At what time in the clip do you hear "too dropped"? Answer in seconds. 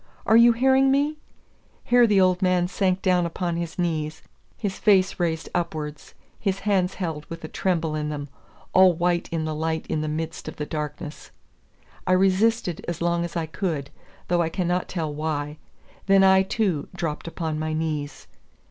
16.41-17.27